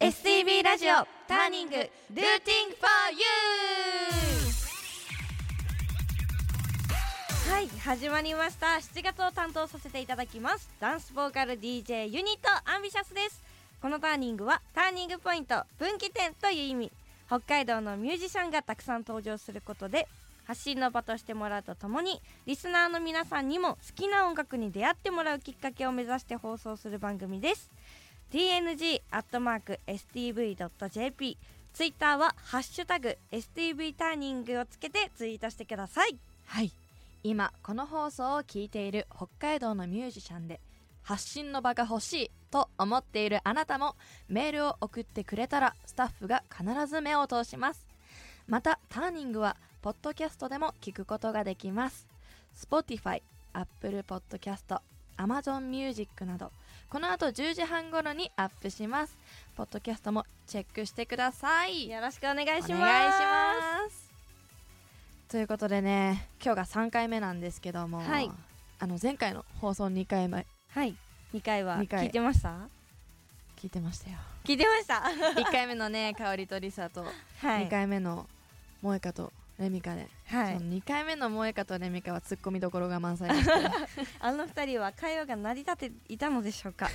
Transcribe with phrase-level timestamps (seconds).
[0.00, 0.94] STV ラジオ
[1.28, 3.20] ターニングルーティング for you!
[7.52, 8.66] はい始まりました。
[8.78, 10.70] 7月を担当させていただきます。
[10.80, 13.42] ダンスボーカル DJ ユニットアンビシャスです。
[13.82, 16.92] このターニングはターニングポイント分岐点という意味。
[17.26, 20.08] 北海道のミュージシャンがたくさん登場することで
[20.46, 27.70] 発信の場としてもらうとともにリスナーの皆さんにも好きな音楽に出会ってもらうきっかけを目指して放送する番組です。
[28.32, 29.08] tng.stv.jp
[31.72, 36.18] ツイッターは「ハッシュタグ #stv ターニング」をつけてツイートしてください。
[36.46, 36.72] はい。
[37.22, 40.58] 今この放送を聞いている北海道のミュージシャンで
[41.02, 43.94] 発信の場が欲しいと思っているあなたも
[44.28, 47.86] メールを送ってくれたらスタッフが必ず目を通します。
[48.46, 52.06] またターニングはポッドキャストでも聞くことができます。
[52.56, 54.80] Spotify、Apple Podcast、
[55.16, 56.52] Amazon Music など
[56.90, 59.16] この後10時半頃にアップします。
[59.56, 61.88] ポッドキャストもチェックしてください。
[61.88, 64.10] よろしくお願いします。
[65.28, 68.28] ということでね今日が3回目なんですけども、はい。
[68.80, 70.96] あの前回の放送2回前はい。
[71.32, 72.56] 2回は聞いてました？
[73.56, 74.16] 聞いてましたよ。
[74.42, 74.94] 聞いてました。
[75.40, 77.66] 1回目のね香りとりさと、はい。
[77.66, 78.26] 2回目の
[78.82, 80.54] 萌香とレミカで、はい。
[80.54, 83.52] その2回目の萌香とレミカはツッコミどころが満載でして
[84.18, 86.88] あの二人は会話が成り立っていたのでしょうか。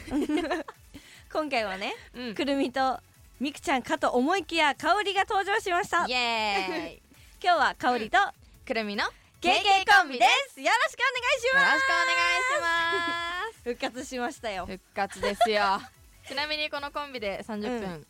[1.32, 2.36] 今回はねうん。
[2.36, 3.00] くるみと
[3.40, 6.08] みくちゃんかと思いきや香りが登場しました。
[6.08, 6.94] イエーイ。
[6.96, 7.00] よ
[7.44, 8.18] 今日は香りと
[8.66, 9.54] くるみのよ KK
[10.02, 10.60] コンビです。
[10.60, 11.74] よろしくお願いします。
[11.74, 12.72] ろしくお願
[13.52, 14.64] いし復活しましたよ。
[14.64, 15.82] ます復活ですよ。
[16.28, 18.08] ちなみにこのコンビで30分、うん。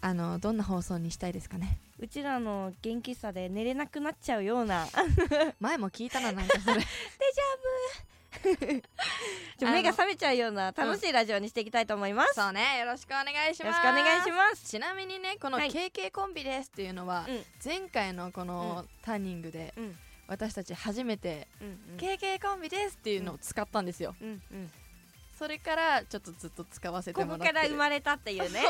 [0.00, 1.78] あのどんな放送にしたいですかね？
[2.04, 4.86] うちらの元気さで寝れなくなっちゃうような。
[5.58, 6.82] 前も聞いたななんかそれ。
[9.58, 13.86] ちょ 目が覚めちゃうような楽しいラジオにしていきたいと思います、そうねよろしくお願いします。
[13.86, 14.68] よろしくお願いします。
[14.68, 15.70] ちなみにねこのはい。
[15.70, 17.44] KK コンビですっていうのは、うん。
[17.64, 19.98] 前回のこのターニングでうん。
[20.26, 24.72] 私たち初めてうん KK コンビですっていうのを使ったんですよ、うんうん
[25.38, 27.48] それからちょっとずっと使わせてここもらって。
[27.48, 28.62] るから生まれたっていうね。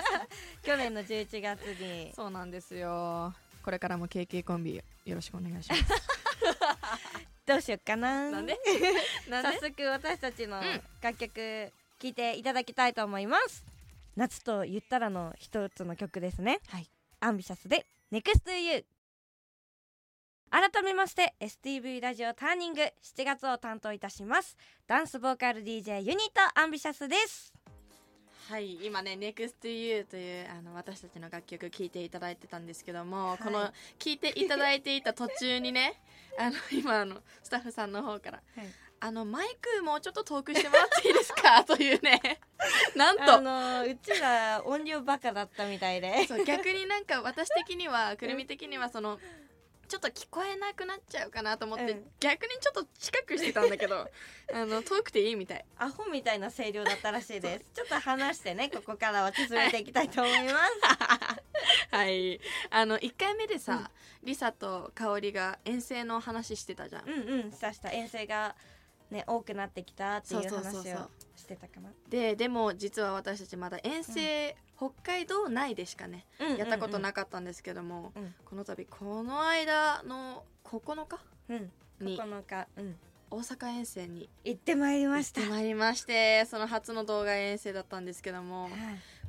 [0.62, 2.12] 去年の11月に。
[2.14, 3.34] そうなんですよ。
[3.62, 5.84] これからも KK コンビよろしくお願いします。
[7.46, 8.30] どうしよっかな。
[8.30, 8.58] なんで？
[9.28, 9.58] 早で？
[9.60, 13.64] 速私たちのうん楽曲聴いていただきたいと思います。
[14.16, 16.60] 夏と言ったらの一つの曲ですね。
[16.68, 16.88] はい。
[17.20, 18.84] アンビシャスで Next to You
[20.52, 24.54] 改めまして STV ラジオターニング7月を担当いたします。
[24.86, 26.16] ダンスボーカル DJ ユニッ
[26.54, 27.54] トアンビシャスです。
[28.50, 33.38] はい今ね NEXTYOU というあの私たちの楽曲聴いていただいてたんですけども、はい。
[33.38, 33.60] この
[33.98, 35.94] 聴いていただいていた途中にね
[36.38, 38.66] あの今あのスタッフさんの方からはい。
[39.00, 41.64] あのマイクもうちょっと遠くしてもらっていいですか？
[41.64, 42.40] というね
[42.94, 46.24] なんあとのうちら音量バカだったみたいで。
[46.26, 49.18] そう逆になんか私的にはくるみ的にはその
[49.88, 52.04] ちょっと聞こえなくなっちゃうかなと思って、うん。
[52.20, 54.08] 逆にちょっと近くしてたんだけど
[54.54, 55.64] あの遠くていいみたい。
[55.76, 57.64] アホみたいな声量だったらしいです。
[57.74, 60.72] ちょっと話してねここからは進めていきたいと思います。
[61.94, 62.40] はい。
[62.70, 63.90] あの1回目でさ、
[64.22, 67.90] リサと香織が遠征の話してたじゃん、うんうんしたした。
[67.90, 68.56] 遠征が
[69.10, 70.92] ね多くなってきたっていうそうそうそうそう。
[70.94, 71.10] 話を
[71.42, 76.26] してたかなででも実は私たちまだ遠征、北海道内でしかね
[76.58, 81.56] やったことなかったんですけども、うんこの度この間の9日うん。
[82.00, 82.96] うんに9日うん。
[83.30, 88.72] 大阪遠征に行ってまいりま行っしたてまいりましてその初の動画遠征だったんですけどもはい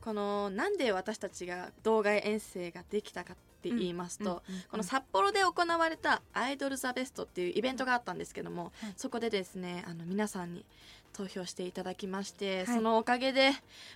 [0.04, 8.94] このなんで私たちが動画遠征ができたかって言いますと、うんうんこの札幌で行われた「アイドル・ザ・ベスト」っていうイベントがあったんですけども、はい。
[8.98, 10.66] そこでですねあの皆さんに
[11.14, 12.66] 投票していただきまして、はい。
[12.68, 13.52] そのおかげで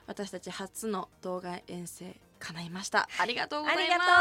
[0.06, 3.10] 私たち初の動画遠征叶いました。
[3.20, 4.12] ありがとうございます。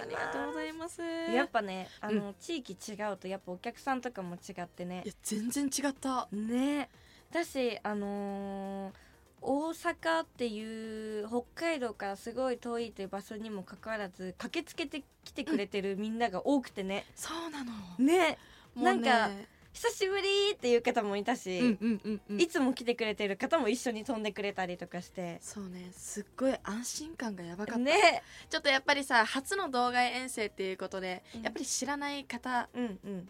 [0.00, 1.02] ありがとうございます。
[1.02, 5.02] やっぱねあの、地域違うとやっぱお客さんとかも違ってね。
[5.04, 6.28] いや全然違った。
[6.32, 6.88] ね。
[7.30, 9.07] だしあのー
[9.40, 17.72] 大阪っていう北海道からすごい遠いという場所にもかかわらず駆けつけてきてくれてるみんなが多くてね、そうなの。
[17.98, 18.16] ね。
[18.16, 18.38] ね
[18.76, 19.30] なんか
[19.78, 22.40] 久しぶりっていう方もいたし、うんうんうんうん。
[22.40, 25.38] いつも来てくれてる方も一緒に飛んでくれたりとかして。
[25.40, 25.92] そうね。
[25.92, 28.24] すっごい安心感がやばかった、ね。
[28.50, 31.42] ちょっとやっぱりさ初の動画遠征っていうことで、うん。
[31.42, 32.68] やっぱり知らない方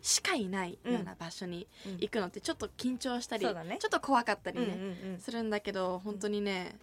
[0.01, 3.77] しかいないような場所にうん行くのってちょっと緊張したり、そうだね。
[3.79, 5.19] ちょっと怖かったりうんうんね、うん。
[5.19, 6.79] するんだけど本当にね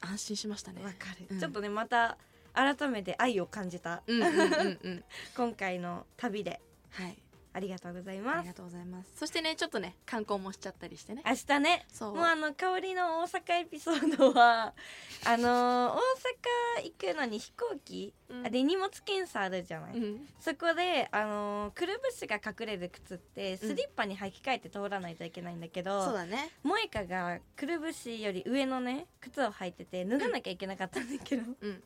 [0.00, 0.82] 安心しましたね。
[0.82, 1.38] わかる、うん。
[1.38, 2.16] ちょっとねまた
[2.54, 4.02] 改めて愛を感じた。
[4.06, 5.04] うんうんうんうん。
[5.36, 6.62] 今回の旅で。
[6.92, 7.18] はい
[7.52, 8.42] ありがとうございあます。
[8.42, 9.10] りがとうございます。
[9.16, 11.22] そしてねちょっとね観光もしちゃったりしてね。
[11.26, 11.86] 明日ね。
[11.92, 12.14] そう。
[12.14, 14.72] もうあの香りの大阪エピソードは
[15.26, 18.46] あのー大阪行くのに飛行機、うん。
[18.46, 20.28] あで荷物検査あるじゃない、うん。
[20.38, 26.50] そこであのーくるぶしが隠れる靴ってスリッパに履き替えて通らないといけないんだけど、そうだね。
[26.62, 31.82] 萌香がくるぶしより上のね靴を履いてて脱がなきゃいけなかったんだけど、うん。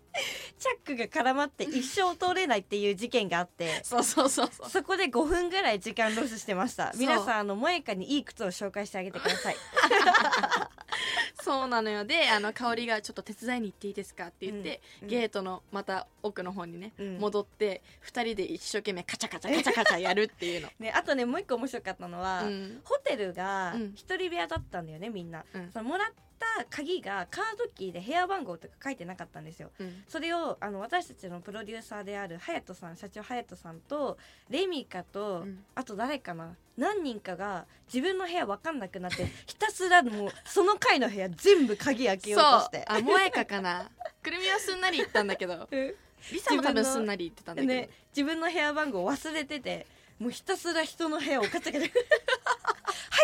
[0.59, 4.71] チャックが絡まって一生通れないっていう事件があってそうそうそうそう。
[4.71, 6.93] そこで5分ぐらい時間ロスしてました。
[6.97, 9.57] 皆さんあの萌香にいい靴を紹介してあげてください。
[11.43, 12.05] そうなのよ。
[12.05, 14.27] であの香りがちょっと手伝いに行っていいですか？
[14.27, 17.19] って言って、うんゲートのまた奥の方にね、うん。
[17.19, 20.69] 戻って2人で一生懸命カチャカチャカチャカチャやるっていうの。
[20.81, 22.81] ね、あとねもう一個面白かったのは、うん。
[22.85, 23.93] ホテルがうん。
[23.95, 25.71] 一人部屋だったんだよねみんな、うん。
[25.71, 29.71] そのもらった鍵がカードキーで部屋番号とか書いてなかったんですよ。
[29.79, 30.05] うん。
[30.09, 34.19] それをあの私たちのプロデューサーである隼人さん社長隼人さんと
[34.51, 35.65] レミカと、うん。
[35.75, 42.85] あと誰かな何人かが自分の部屋分かんなくなって ひたすらもうその階の部屋全部鍵開けようとして。
[42.87, 43.91] あ萌えかかな。
[44.23, 45.69] くるみはすんなり言ったんだけど。
[45.73, 45.95] うん。
[46.33, 49.87] リサも多分すんなり言ってたんだけど、ね、自分の部屋番号忘れてて
[50.19, 51.91] もうひたすら人の部屋をガチャガチャ入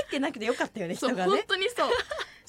[0.07, 1.45] ってなくてよかったよね人がね。
[1.47, 1.91] 当にそう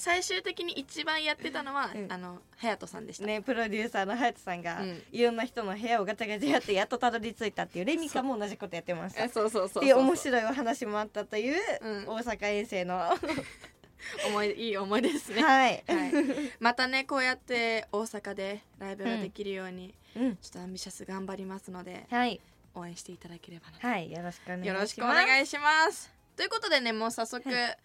[0.01, 2.11] 最終的に一番やってたのは、うん。
[2.11, 5.03] あの隼人さんでした、ねプロデューサーの隼人さんが、うん。
[5.11, 9.99] いろんな人の部屋をガチャガチャやってやっとたどり着いたっていうレミカも同じことやってましたえそうそうそうそう。
[9.99, 12.07] 面白いお話もあったという、うん。
[12.07, 13.11] 大阪遠征の。
[14.27, 16.11] 思い出いい思い出ですね、はい、はい、
[16.59, 20.37] またねこうやって大阪でライブができるように、うん。
[20.37, 22.41] ちょっとアンビシャス頑張りますのではい。
[22.73, 23.87] 応援していただければなと。
[23.87, 24.67] はいよろしくお願いします。
[24.67, 26.11] よろしくお願いします。
[26.35, 27.77] ということでねもう早速、は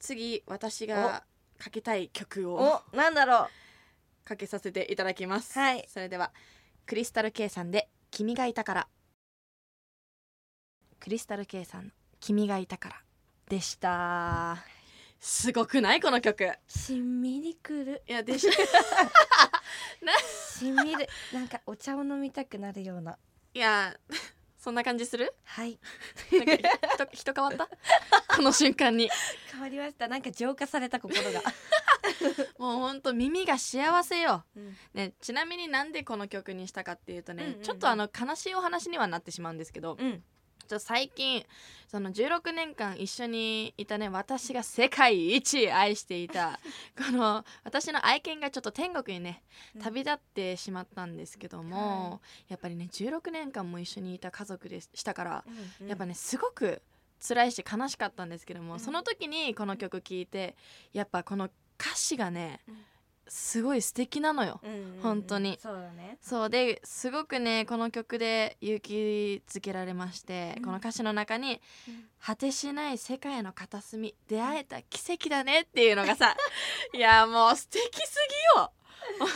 [0.00, 1.22] 次私が
[1.58, 3.48] かけたい曲をおなんだろ
[4.24, 5.84] かけさせていただきます、はい。
[5.88, 6.32] それでは
[6.86, 8.88] クリスタル K さんで「君がいたから」
[10.98, 13.02] クリスタル K さんの「君がいたから」
[13.48, 14.64] でした。
[15.20, 16.00] すごくない？
[16.00, 16.44] この曲。
[16.44, 18.02] うしんみりくる。
[18.06, 18.48] いやでし
[20.58, 21.08] しんみる。
[21.32, 23.18] なんかお茶を飲みたくなるような。
[23.54, 23.96] いや
[24.66, 25.32] そんな感じする？
[25.44, 25.78] はい。
[26.32, 27.68] なんか人人変わった？
[28.34, 29.08] この瞬間に。
[29.52, 30.08] 変わりました。
[30.08, 31.40] なんか浄化された心が、
[32.58, 34.76] もうほんと耳が幸せよ、うん。
[34.92, 37.62] ね、ちなみになんでこの曲にしたかっていうとね、うんうんうん。
[37.62, 40.24] ちょっとあの悲しいお話にはなってしまうんですけど、うん
[40.66, 41.44] ちょっと最近
[41.86, 46.58] その16年間一緒にいたね私が世界一愛していた
[46.98, 49.42] この私の愛犬がちょっと天国にね
[49.76, 49.82] うん。
[49.82, 55.44] 旅立ってしまったんですけども、はやっぱりね16年間も一緒にいた家族でしたから、
[55.80, 56.82] うんやっぱねすごく
[57.20, 60.56] 辛いし悲しかったんですけども、うんその時にこの曲聴いて
[60.92, 61.48] やっぱこの
[61.78, 62.84] 歌詞がね、うん
[63.28, 64.60] すごい素敵なのよ。
[64.62, 65.00] うんうんうん。
[65.02, 65.58] 本当に。
[65.60, 66.18] そうだね。
[66.20, 70.64] そうですごくねこの曲で勇気づけられまして、うん。
[70.64, 76.36] この歌詞の中にうん「果てしない世界の片隅出会えた奇跡だね」っていうのがさ
[76.94, 78.16] いやもう素敵す
[78.54, 78.72] ぎよ。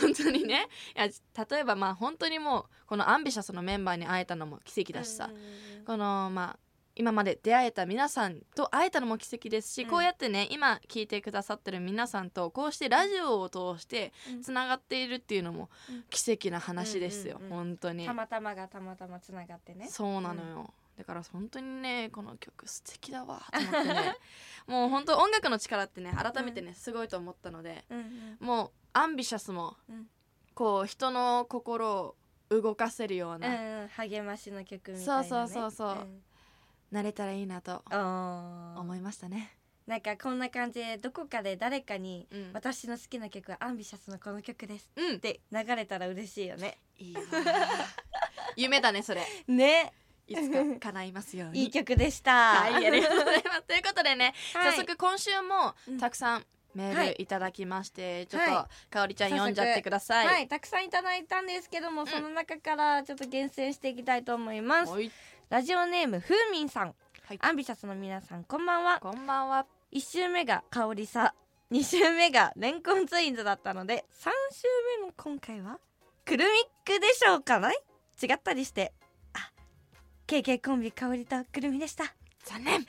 [0.01, 0.67] 本当にね。
[0.95, 1.07] いや
[1.49, 5.41] 例えばまあ本当にもうこのアンビシャスのメンバーに会えたのも奇跡だしさ、うんうん
[5.79, 5.85] うん。
[5.85, 9.89] このまあ今まで出会えた皆さんと会えたのも奇跡ですし、うん。
[9.89, 14.41] こうやってね今聞いてくださってる皆さんとこうしてラジオを通してうん。
[14.41, 16.03] つながっているっていうのもうん。
[16.09, 17.57] 奇跡な話ですよ、うんうんうん。
[17.57, 18.05] 本当に。
[18.05, 19.87] たまたまがたまたまつながってね。
[19.89, 24.17] そうなのよ、だから本当にねこの曲素敵だわと思ってね。
[24.67, 28.37] もう本当音楽の力ってね改めてねすごいと思ったのでうんうん。
[28.39, 30.09] もうアンビシャスもうん。
[30.53, 32.15] こう人の心を
[32.49, 33.87] 動かせるよううんな、うん。
[33.87, 35.29] 励ましの曲みたいなね。
[35.29, 36.21] そうそうそうそうん
[36.91, 37.83] なれたらいいなと
[38.77, 39.55] 思いましたね、
[39.87, 42.51] なんかこんな感じでどこかで誰かにうん。
[42.53, 45.15] 私の好きな曲はアンビシャスのこの曲ですうん。
[45.15, 46.77] って流れたら嬉しいよね。
[46.99, 47.21] いいわ
[48.55, 49.25] 夢だねそれ。
[49.47, 49.93] ね。
[50.27, 51.63] いつか叶いますように。
[51.63, 52.31] いい曲でした。
[52.31, 53.61] はいありがとうございます。
[53.63, 54.71] ということでね、はい。
[54.71, 55.99] 早速今週もうん。
[55.99, 60.27] たくさんメはいールいただきまして、ちょっはとかおりちゃん読んじゃってください。
[60.27, 64.91] はい、たくさんいただいたんですけども、その中からちょっと厳選していきたいと思います。
[64.91, 65.11] はい
[65.51, 66.95] ラジオネームふうみんさん、
[67.27, 67.39] はい。
[67.41, 69.01] アンビシャスの皆さんこんばんは。
[69.01, 69.65] こんばんは。
[69.91, 71.33] 一週目が香りさ、
[71.69, 74.63] 二週目がレンコンツインズだったので、三週
[75.01, 75.77] 目の今回は
[76.23, 76.53] クルミッ
[76.85, 77.75] クでしょうかない？
[78.23, 78.93] 違ったりして、
[79.33, 79.51] あ、
[80.25, 82.05] KK コンビ香りとくるみでした。
[82.45, 82.85] 残念。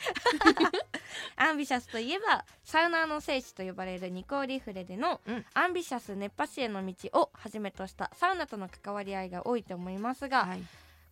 [1.35, 5.45] アンビシャスといえばサウナーの聖地と呼ばれるニコーリフレでの、うん。
[5.55, 10.63] アンビシャス熱波師への道をはじめとしたサウナとの関わり合いが多いと思いますが、はい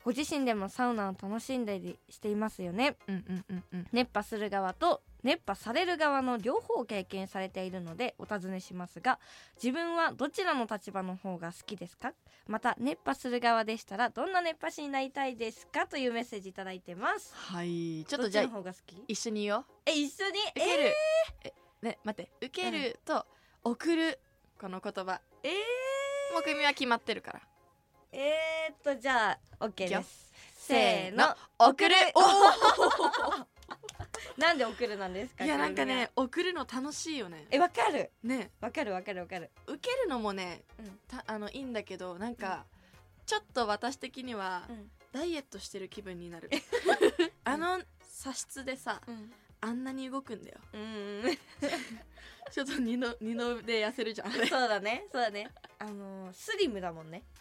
[0.04, 2.96] ご自身でもサウナを楽しんだりしていますよね。
[3.06, 3.86] うんうんうんうん。
[3.92, 9.18] 熱波する側と熱波される側の両方を経験されているのでお尋ねしますが
[9.62, 12.14] 自分はどちらの立場の方が好きですか？
[12.48, 15.86] また熱波する側でしたらどんな熱波師になりたいですか？
[15.86, 17.34] というメッセージいただいてます。
[17.34, 18.04] はい。
[18.08, 19.04] ちょっとじゃあの方が好き？
[19.06, 19.64] 一緒に言おう。
[19.84, 20.38] え一緒に？
[20.56, 20.94] 受ける、
[21.44, 21.52] え
[21.82, 22.32] ね待って。
[22.40, 23.26] 受けると
[23.62, 24.18] 送る。
[24.58, 25.20] この言葉。
[25.42, 25.54] えー、え
[26.34, 27.40] もう組は決まってるから。
[27.40, 27.42] ー、
[28.12, 30.32] えー、っとじゃあ OK です。
[30.56, 31.34] せーの。
[31.58, 31.94] 送る。
[34.36, 37.46] なんで送るなんですかいやなんかね送るの楽しいよね。
[37.50, 38.10] えわかる。
[38.22, 38.50] ね。
[38.60, 39.50] わかるわかるわかる。
[39.66, 40.98] 受けるのもね、うん。
[41.08, 42.64] たあのいいんだけどなんか、
[43.26, 44.90] ちょっと私的には、うん。
[45.12, 46.50] ダイエットしてる気分になる。
[47.44, 49.32] あの差質でさうん。
[49.60, 50.58] あんなに動くんだよ。
[50.72, 51.22] うん
[52.50, 54.32] ちょっと二の二ので痩せるじゃん。
[54.32, 55.50] そうだねそうだね。
[55.78, 57.18] あのースリムだもんね。
[57.18, 57.40] うん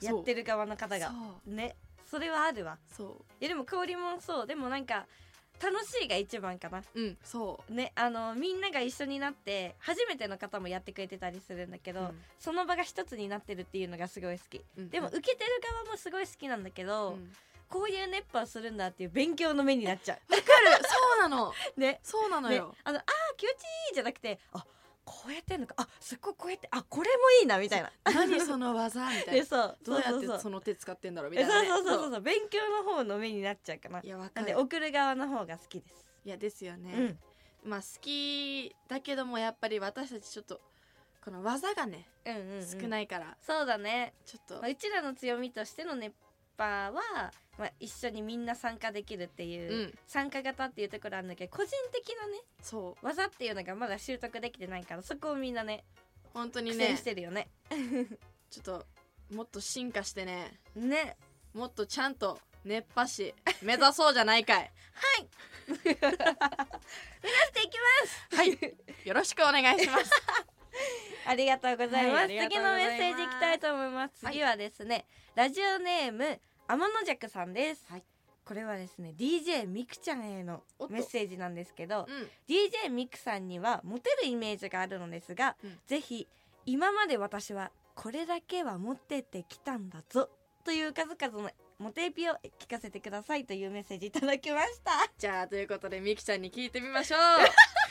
[0.00, 1.12] やってるる側の方が。
[1.46, 1.76] ね。
[2.10, 2.78] それはあるわ。
[2.96, 4.46] そいやでも香りもそう。
[4.46, 5.06] でもなんか
[5.62, 6.78] 楽しいが一番かな。
[6.78, 7.18] ううん。
[7.22, 7.92] そね。
[7.94, 12.20] あのみんなが一緒になって初めての方もやってくれてたりするんだけう、ど、うん。
[12.38, 14.64] その場が一つになってるっていうのがすごい好き。
[14.76, 14.90] うん。
[14.90, 15.50] でも受けてる
[15.84, 17.32] 側もすごい好きなんだけど、うん。
[17.68, 20.42] こういう熱波をするんだっていう勉強の目になっちゃわかる。
[21.20, 21.50] そうなの。
[21.50, 22.00] う ね。
[22.02, 22.56] そうなのね。
[22.56, 23.04] よ、あのあー
[23.36, 23.54] 気持ち
[23.90, 24.64] いいじゃなくてあ
[25.08, 25.74] こうやってんのか？
[25.78, 27.90] あすっごいこうやってあこれもいいなみたいな。
[28.04, 29.32] 何その技みたいな。
[29.32, 31.68] でそうどうやってその手使ってんだろうみえたいなね。
[31.68, 32.12] そうそうそうそう。
[32.12, 34.00] そう勉強の方の目になっちゃうかな。
[34.02, 34.58] いやわかる。
[34.58, 36.92] 送る側の方が好きです、いやですよね、
[37.64, 37.70] うん。
[37.70, 40.60] まあ好きだけどもやっぱり私たちちょっと
[41.24, 44.54] この技がねうんうん、うん、少ないからそうだね、ちょっと。
[44.62, 45.94] まあ、うちらの強みとしての
[46.58, 49.94] 熱波は、まあ、一緒にみんな参加できるっていう、うん。
[50.06, 53.06] 参加型っていうところあるんだけど個人的なねそう。
[53.06, 55.84] 技っていうのがまだ習得できてないからそこをみんなね
[56.34, 56.96] 本当にね。
[56.96, 57.48] してるよね。
[58.50, 58.86] ちょっと
[59.30, 60.58] もっと進化してね。
[60.74, 61.16] ね。
[61.54, 64.72] もっとちゃんと熱波師目指そうじゃないかい。
[65.68, 68.36] 目指していきます。
[68.36, 68.76] はい。
[69.04, 70.10] よろしくお願いします
[71.26, 72.56] ありがとうございます、はいます。
[72.56, 74.24] のメッセージいきたいと思います。
[74.24, 74.34] はい。
[74.34, 78.04] 次はですね、ラジオネーム天の弱さんです、はい。
[78.44, 82.30] これはですね DJ ミクちゃんへのメッセージなんですけどうん。
[82.48, 85.78] DJ ミクさんにはモテるイメージがあるのですが、うん。
[85.86, 86.26] ぜひ
[86.64, 90.30] 今まで私はこれだけは持ってってきたんだぞ
[90.64, 94.92] という数々のモテエピを聞かせてくださいというメッセージいただきました。
[95.16, 97.20] じゃあということでみきちゃんに聞いてみましょう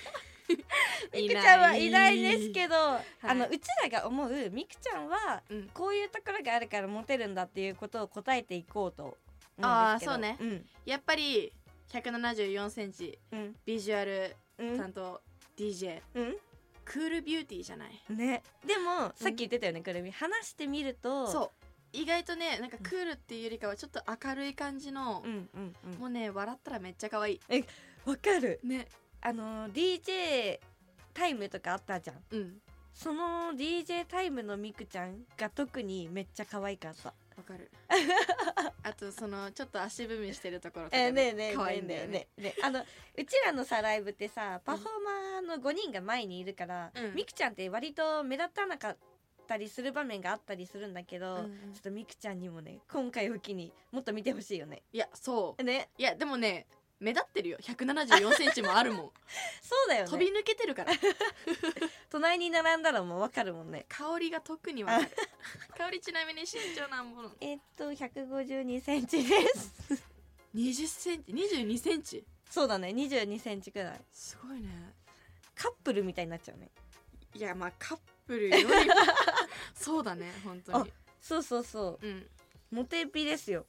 [1.13, 2.77] ミクちゃんはいないですけど、い。
[3.23, 5.69] あのうちらが思うミクちゃんはうん。
[5.73, 9.17] こういうところがあるからモテるんだっていうことを答えていこうと
[9.61, 10.37] あーそうね。
[10.39, 10.65] うん。
[10.85, 11.51] やっぱり
[11.91, 13.55] 1 7 4センチうん。
[13.65, 14.77] ビジュアルうん。
[14.77, 15.21] 担当
[15.57, 16.35] DJ うん。
[16.85, 18.01] クールビューティーじゃない。
[18.09, 18.43] ね。
[18.65, 20.11] でもさっき言ってたよねくるみ。
[20.11, 21.49] 話してみるとそう。
[21.93, 25.99] 意外とねなんかクールっていうよりかはちょっと明るい感じのう、んうんうん。
[25.99, 27.39] もうね笑ったらめっちゃ可愛い。
[28.05, 28.59] わかる。
[28.63, 28.87] ね
[29.27, 30.57] あの DJ
[31.13, 32.15] タイムとかあったじゃん。
[32.31, 32.53] うん。
[32.93, 37.09] その DJ タイムのみくちゃんが特にめっちゃ可愛かった。
[37.09, 37.69] わかる。
[38.83, 42.07] あとそのちょっと足踏みしてるところとかえー、ねえねえ可愛いんだよね。
[42.07, 44.89] ねえねあのうちらのさライブってさパフォー
[45.43, 47.13] マーの5人が前にいるから、うん。
[47.13, 48.97] みくちゃんって割と目立たなかっ
[49.45, 51.73] たりする場面があったりするんだけど、うんうん。
[51.73, 54.83] ちょっとみくちゃんにもね今回を機にもっと見てほしいよね。
[54.93, 55.63] いやそう。
[55.63, 55.89] ね。
[55.97, 56.65] いやでもね
[56.99, 57.57] 目立ってるよ。
[57.61, 59.11] 1 7 4センチもあるもん。
[59.61, 60.09] そうだよね。
[60.11, 60.93] 飛び抜けてるから。
[62.09, 63.85] 隣に並んだらもうわかるもんね。
[63.87, 65.11] 香りが特にわかる。
[65.77, 69.73] 香りちなみに身長なんぼのえっと152センチです。
[70.55, 72.25] 20センチ？22センチ？
[72.49, 72.89] そうだね。
[72.89, 74.01] 22センチくらい。
[74.11, 74.93] すごいね。
[75.53, 76.71] カップルみたいになっちゃうね。
[77.35, 78.71] いやまあカップルよりも。
[79.75, 80.93] そうだね本当に。
[81.21, 82.07] そうそうそう。
[82.07, 82.21] ん。
[82.21, 82.29] う
[82.71, 83.65] モテピですよ。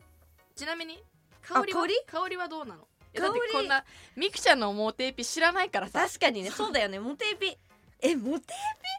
[0.54, 1.04] ちなみに
[1.42, 1.86] 香りは？
[2.06, 2.88] 香りはどうなの？
[3.20, 3.84] だってこんな
[4.16, 6.00] ミクちゃんのモテエピ知らないからさ。
[6.06, 7.56] 確かにね そうだよねモテピ。
[8.00, 8.46] えモテ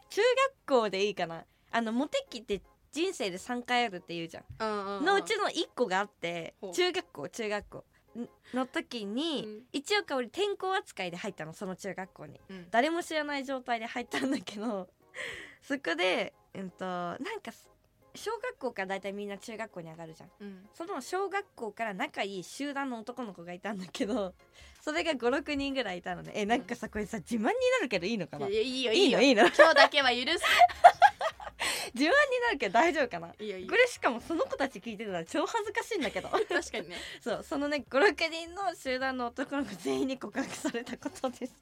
[0.09, 0.15] ピ？
[0.15, 0.21] 中
[0.67, 1.45] 学校でいいかな。
[1.71, 2.61] あのモテ期って
[2.91, 4.43] 人生で3回あるっていうじゃん。
[4.59, 5.05] うんうんうん。
[5.05, 7.85] のうちの1個があって中学校中学校。
[8.17, 9.63] んの時に、うん。
[9.71, 12.39] 一応香り転校扱いで入ったのその中学校に。
[12.49, 12.67] うん。
[12.71, 14.89] 誰も知らない状態で入ったんだけど
[15.61, 17.51] そこでうんとなんか
[18.19, 20.29] 小学校から大体みんな中学校に上がるじゃん。
[20.41, 20.69] うん。
[20.73, 24.33] その小学校から仲いい集団の男の子がいたんだけど
[24.81, 28.47] それが56人ぐらいいたのでえなんかさこれさ自慢になるけどいいのかな？
[28.47, 29.21] いやいいよいいいよ。
[29.21, 29.27] いの？
[29.29, 29.41] いいの？
[29.47, 30.43] 今日だけは許す。
[31.95, 32.11] 自慢に
[32.45, 33.33] なるけど大丈夫かな？
[33.39, 33.69] いいよいいよ。
[33.69, 36.29] これしかもその子たち聞いてたら超恥ずかしいんだけど。
[36.29, 36.97] 確かにね。
[37.21, 41.55] そうそのね56人の集団の男の子全員に告白されたことです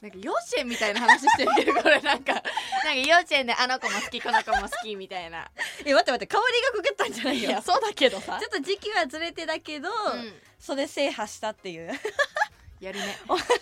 [0.00, 2.34] なんか幼稚園みたいな話してるけどこれなんか。
[2.34, 5.50] なんか幼稚園であの子も好きこの子も好きみたいな。
[5.84, 8.38] え待って待って香りが告ったんじゃないいよやそうだけどさ。
[8.40, 10.40] ちょっと時期はずれてだけど、うん。
[10.58, 11.90] それ制覇したっていう。
[12.80, 13.18] やるね。
[13.26, 13.58] 面白い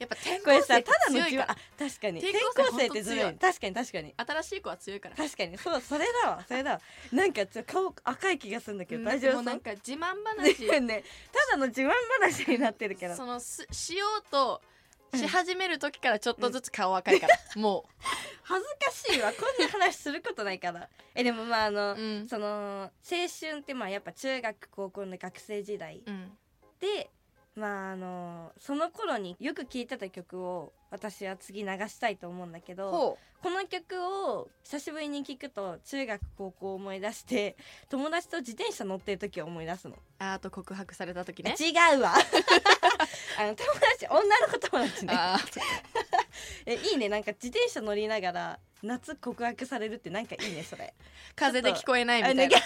[0.00, 2.18] やっぱ転校生ってさただの強いから確かに。
[2.20, 3.34] 転転校生ってずるい。
[3.38, 4.14] 確かに確かに。
[4.16, 5.16] 新しい子は強いから。
[5.16, 5.56] 確かに。
[5.56, 6.44] そうそれだわ。
[6.46, 6.80] それだわ。
[7.10, 10.66] なんかちょっと顔赤い気がするんだけど、大丈夫なんか自慢う話。
[10.82, 13.16] ねただの自慢話になってるけど。
[13.16, 14.60] そのすしようと
[15.18, 17.84] し始める時からちょっとずつ顔赤いから、も
[18.42, 20.88] 恥ずかしいわこんな話することないから。
[21.14, 22.28] えでもまああの、う、うん。
[22.28, 26.36] その青春ってまあやっぱ中学高校の学生時代うん、
[26.80, 27.10] で
[27.60, 37.56] まああのその頃によく聴いてた曲を私は次流したいと思うんだけどほこの曲を久しぶりに聴くと中学高校を思い出して
[37.88, 41.54] 友達と自転車乗ってる時を思い出すの、うあと告白された時ね。
[41.58, 42.12] 違うわ。
[43.38, 45.14] あの友達女の子友達ね。
[45.16, 45.38] あ
[46.66, 47.08] えいいね。
[47.08, 50.84] なんか自転車乗りながら夏告白されるってなんかいいねそれ。
[50.84, 52.60] ー風で聞こえないみたいあな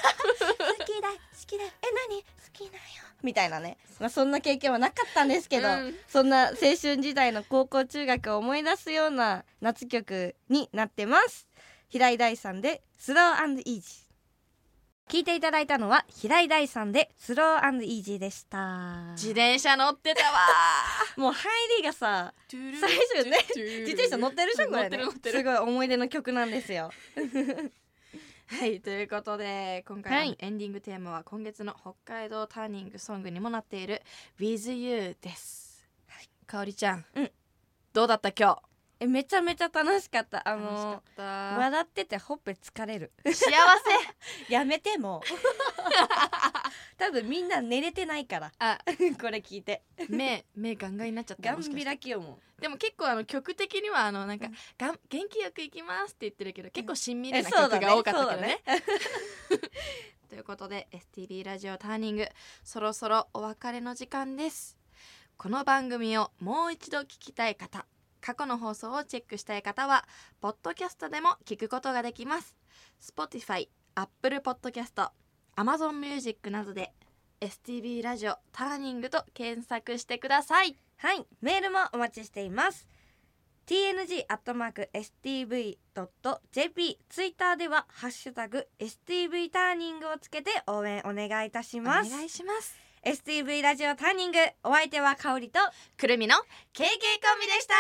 [0.95, 1.65] きだ好きだ。
[1.65, 1.69] え
[2.09, 2.23] 何？
[2.23, 2.83] 好きだよ
[3.23, 5.95] みたいなね、まあ、そんな経験はなかったんですけど、うん。
[6.09, 11.49] そんな青春時代の高校中学を思い出すような夏曲になってます。
[11.89, 13.83] 平井大さんで「スローイージー」
[15.09, 19.13] 聞いていただいたのは平井大さんで「スローイージー」でした。
[19.13, 20.41] 自転車乗ってたわ。
[21.17, 26.91] もう入りがさー最初ね自自転車乗ってるでしょこれ、ね、すごい思い出の曲なんですよ
[28.47, 30.37] はいということで今回のはい。
[30.39, 34.03] エンディングテーマは今月の北海道ターニングソングにもなっている
[34.39, 35.87] 「With You」です、
[36.47, 37.31] かおりちゃん、うん。
[37.95, 38.61] どうだった今
[39.05, 40.49] えめちゃめちゃ楽しかった。
[40.49, 43.13] あの笑っててほっぺ疲れる。
[43.23, 43.51] 幸
[44.49, 45.19] やめても。
[45.19, 45.21] う
[46.97, 48.49] 多分みんな寝れてないから。
[48.49, 48.79] せあ。
[49.21, 49.83] これ聞いて。
[50.09, 51.55] 目目ガンガンになっちゃった。
[51.55, 54.55] ガン開きよもでも結構あの曲的にはあのなんか、うん。
[54.79, 58.47] がん元気よくいきますって言ってるけど結構しんみりな曲が多かったけどね。
[58.47, 58.63] ね。
[60.31, 62.29] ということで STB ラジオターニング
[62.65, 64.79] そろそろお別れの時間です。
[65.37, 67.87] この番組をもう一度聞きたい方
[68.25, 70.09] 過去の放送をチェックしたい方は
[70.41, 72.57] ポッドキャストでも聞くことができます。
[72.99, 75.11] Spotify、Apple Podcast、
[75.57, 76.95] Amazon Music などで
[77.43, 80.75] STB ラジオターニングと検索してください。
[80.97, 82.89] はいメールもお待ちしています。
[83.67, 84.19] Tng.stv.jp
[87.11, 92.11] ツイッターでは「ハッシュタグ #stv ターニング」をつけて応援お願いいたしおます。
[92.11, 92.75] 願いします。
[93.05, 94.39] STV ラジオターニング。
[94.63, 95.61] お相手は香りと
[95.99, 96.37] くるみの
[96.73, 96.89] KK コ
[97.37, 97.75] ンビでした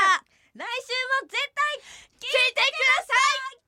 [0.54, 0.92] 来週
[1.24, 1.78] も絶対
[2.14, 3.14] 聞いてくださ
[3.58, 3.63] い。